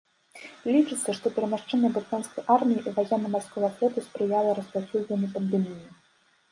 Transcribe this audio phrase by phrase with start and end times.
[0.75, 5.83] Лічыцца, што перамяшчэнне брытанскай арміі і ваенна-марскога флоту спрыяла распаўсюджванню пандэміі.